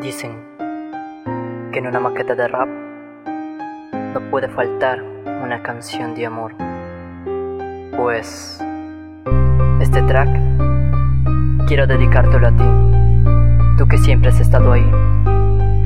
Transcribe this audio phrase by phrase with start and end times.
[0.00, 0.32] Dicen
[1.72, 2.68] que en una maqueta de rap
[4.14, 6.54] no puede faltar una canción de amor.
[7.96, 8.60] Pues
[9.80, 10.28] este track
[11.66, 14.88] quiero dedicártelo a ti, tú que siempre has estado ahí,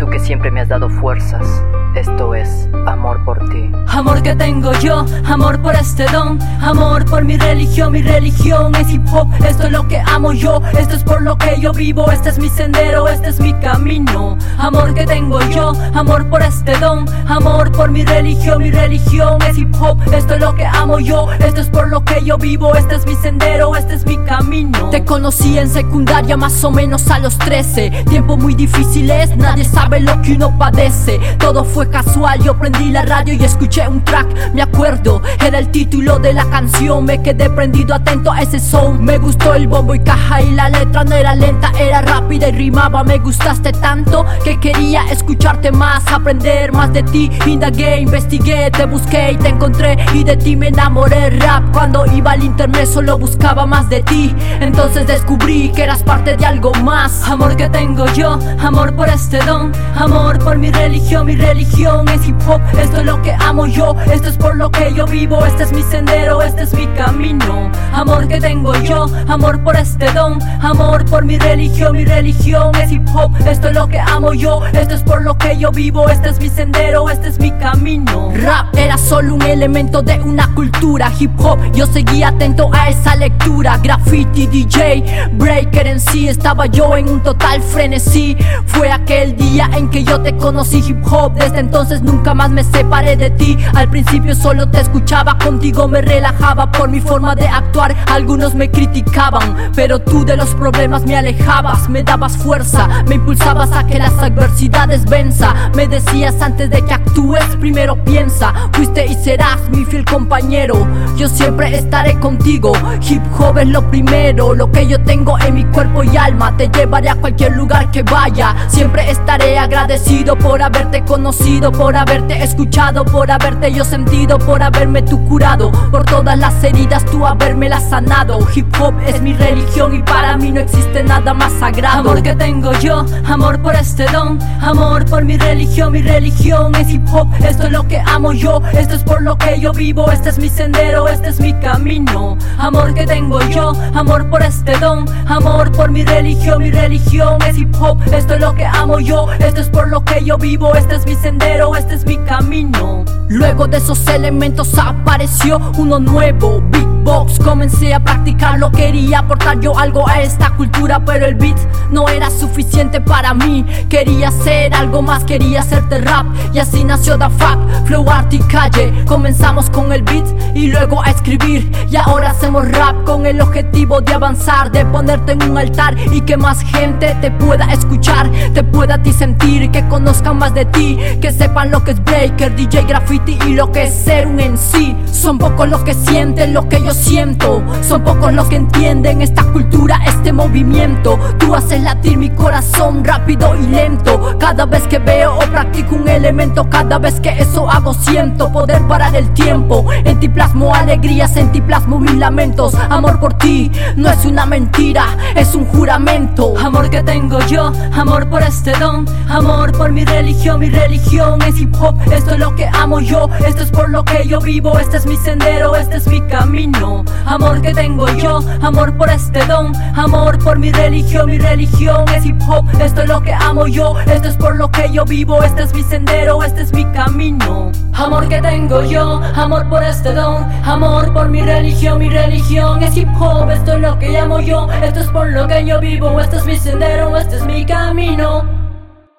[0.01, 1.47] tú que siempre me has dado fuerzas.
[1.95, 3.71] Esto es amor por ti.
[3.89, 8.91] Amor que tengo yo, amor por este don, amor por mi religión, mi religión es
[8.91, 12.11] hip hop, esto es lo que amo yo, esto es por lo que yo vivo,
[12.11, 14.39] este es mi sendero, este es mi camino.
[14.59, 19.59] Amor que tengo yo, amor por este don, amor por mi religión, mi religión es
[19.59, 22.75] hip hop, esto es lo que amo yo, esto es por lo que yo vivo,
[22.77, 24.91] este es mi sendero, este es mi camino.
[24.91, 29.65] Te conocí en secundaria más o menos a los 13, tiempo muy difícil es, nadie
[29.65, 34.05] sabe lo que uno padece, todo fue casual, yo prendí la radio y escuché un
[34.05, 38.61] track, me acuerdo, era el título de la canción, me quedé prendido atento a ese
[38.61, 42.49] son, me gustó el bombo y caja y la letra no era lenta, era rápida
[42.49, 48.71] y rimaba, me gustaste tanto que quería escucharte más, aprender más de ti, indagué, investigué,
[48.71, 49.97] te busqué y te encontré.
[50.15, 54.35] Y de ti me enamoré, rap, cuando iba al internet solo buscaba más de ti,
[54.61, 59.39] entonces descubrí que eras parte de algo más, amor que tengo yo, amor por este
[59.45, 63.67] don, amor por mi religión, mi religión es hip hop, esto es lo que amo
[63.67, 66.87] yo, esto es por lo que yo vivo, este es mi sendero, este es mi
[66.89, 67.71] camino.
[67.93, 72.93] Amor que tengo yo, amor por este don, amor por mi religión, mi religión es
[72.93, 76.09] hip hop, esto es lo que amo yo, esto es por lo que yo vivo,
[76.09, 78.33] este es mi sendero, este es mi camino.
[78.35, 83.17] Rap era solo un elemento de una cultura, hip hop, yo seguía atento a esa
[83.17, 88.37] lectura, graffiti, DJ, breaker en sí, estaba yo en un total frenesí,
[88.67, 92.65] fue aquel día en que yo te conocí hip hop, desde entonces nunca más me
[92.65, 97.49] separé de ti, al principio solo te escuchaba, contigo me relajaba por mi forma de
[97.49, 103.17] actuar, algunos me criticaban, pero tú de los problemas me alejabas, me dabas fuerza, me
[103.17, 109.07] impulsabas a que las adversidades venza, me decías antes de que actúes, primero piensa, fuiste
[109.07, 112.73] y serás mi fiel compañero, yo siempre estaré contigo,
[113.09, 116.69] hip hop es lo primero, lo que yo tengo en mi cuerpo y alma, te
[116.69, 123.05] llevaré a cualquier lugar que vaya, siempre estaré agradecido por haberte conocido, por haberte escuchado,
[123.05, 127.89] por haberte yo sentido, por haberme tú curado, por todas las heridas tú haberme las
[127.89, 132.23] sanado, hip hop es mi religión y para mí no existe nada más sagrado, amor
[132.23, 137.07] que tengo yo, amor por este don, amor por mi religión, mi religión es hip
[137.13, 140.29] hop, esto es lo que amo yo, esto es por lo que yo vivo, este
[140.31, 145.05] es mi sendero, este es mi camino, amor que tengo yo, amor por este don,
[145.27, 149.27] amor por mi religión, mi religión es hip hop, esto es lo que amo yo,
[149.41, 153.05] esto es por lo que yo vivo, este es mi sendero, este es mi camino.
[153.29, 156.63] Luego de esos elementos apareció uno nuevo,
[157.01, 161.57] beatbox, comencé a practicarlo, quería aportar yo algo a esta cultura, pero el beat
[161.91, 167.19] no era suficiente para mí, quería hacer algo más, quería hacerte rap, y así nació
[167.19, 171.97] The Fact, Flow Art y Calle, comenzamos con el beat y luego a escribir, y
[171.97, 176.37] ahora hacemos rap con el objetivo de avanzar, de ponerte en un altar y que
[176.37, 180.99] más gente te pueda escuchar, te pueda a ti sentir, que conozcan más de ti,
[181.21, 184.59] que sepan lo que es breaker, DJ graffiti y lo que es ser un en
[184.59, 184.97] sí.
[185.13, 189.45] Son pocos los que sienten lo que yo siento, son pocos los que entienden esta
[189.45, 191.19] cultura, este movimiento.
[191.39, 196.09] Tú haces latir mi corazón rápido y lento, cada vez que veo o practico un
[196.09, 199.87] elemento, cada vez que eso hago siento poder parar el tiempo.
[200.05, 202.75] En ti plasmo alegrías, en ti plasmo mis lamentos.
[202.75, 205.05] Amor por ti no es una mentira,
[205.37, 206.55] es un juramento.
[206.59, 211.59] Amor que tengo yo, amor por este don, amor por mi religión, mi religión es
[211.59, 214.79] hip hop, esto es lo que amo yo, esto es por lo que yo vivo,
[214.79, 216.80] este es mi sendero, este es mi camino.
[217.27, 222.25] Amor que tengo yo, amor por este don, amor por mi religión, mi religión es
[222.25, 225.43] hip hop, esto es lo que amo yo, esto es por lo que yo vivo,
[225.43, 227.71] este es mi sendero, este es mi camino.
[227.93, 232.97] Amor que tengo yo, amor por este don, amor por mi religión, mi religión es
[232.97, 236.19] hip hop, esto es lo que amo yo, esto es por lo que yo vivo,
[236.19, 238.60] este es mi sendero, este es mi camino.